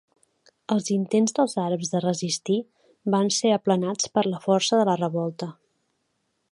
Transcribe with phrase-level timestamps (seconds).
[0.75, 2.57] Els intents dels àrabs de resistir
[3.17, 5.55] van ser aplanats per la força de la revolta.